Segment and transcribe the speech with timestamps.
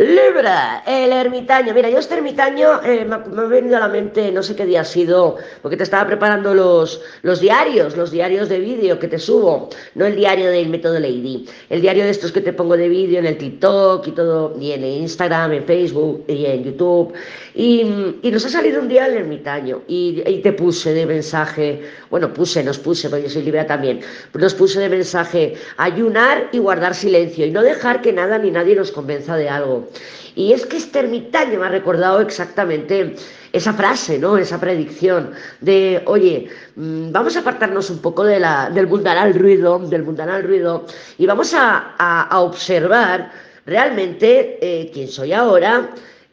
[0.00, 1.74] Libra, el ermitaño.
[1.74, 4.80] Mira, yo este ermitaño eh, me, ha venido a la mente, no sé qué día
[4.80, 9.18] ha sido, porque te estaba preparando los, los diarios, los diarios de vídeo que te
[9.18, 12.88] subo, no el diario del método Lady, el diario de estos que te pongo de
[12.88, 17.12] vídeo en el TikTok y todo, y en Instagram, en Facebook y en YouTube.
[17.54, 17.82] Y,
[18.22, 22.32] y nos ha salido un día el ermitaño y, y, te puse de mensaje, bueno,
[22.32, 24.00] puse, nos puse, porque yo soy Libra también,
[24.34, 28.74] nos puse de mensaje ayunar y guardar silencio y no dejar que nada ni nadie
[28.74, 29.88] nos convenza de algo.
[30.34, 33.14] Y es que este ermitaño me ha recordado exactamente
[33.52, 34.38] esa frase, ¿no?
[34.38, 39.78] Esa predicción de, oye, mm, vamos a apartarnos un poco de la, del mundanal ruido,
[39.78, 40.86] del mundanal ruido,
[41.18, 43.32] y vamos a, a, observar
[43.66, 45.90] realmente eh, quién soy ahora,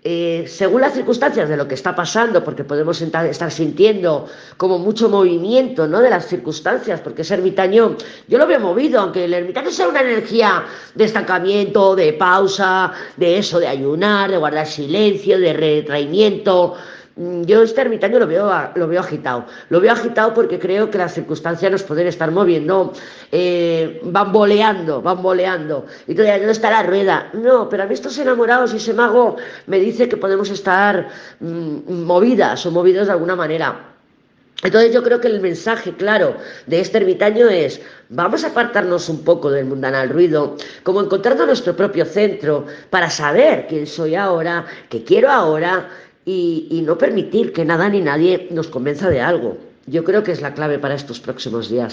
[0.09, 4.25] eh, según las circunstancias de lo que está pasando, porque podemos estar sintiendo
[4.55, 5.99] como mucho movimiento ¿no?
[5.99, 9.99] de las circunstancias, porque ese ermitaño, yo lo veo movido, aunque el ermitaño sea una
[9.99, 10.63] energía
[10.95, 16.75] de estancamiento, de pausa, de eso, de ayunar, de guardar silencio, de retraimiento,
[17.17, 19.45] yo este ermitaño lo veo, lo veo agitado.
[19.69, 22.93] Lo veo agitado porque creo que las circunstancias nos pueden estar moviendo,
[23.31, 25.01] eh, van boleando.
[26.07, 27.29] Y todavía no está la rueda.
[27.33, 31.07] No, pero a mí estos enamorados y ese mago me dice que podemos estar
[31.39, 33.93] mmm, movidas o movidos de alguna manera.
[34.63, 39.23] Entonces yo creo que el mensaje claro de este ermitaño es vamos a apartarnos un
[39.23, 45.03] poco del mundanal ruido, como encontrando nuestro propio centro para saber quién soy ahora, qué
[45.03, 45.87] quiero ahora
[46.29, 49.57] y, no permitir que nada ni nadie nos convenza de algo.
[49.85, 51.85] Yo creo que es la clave para estos próximos días.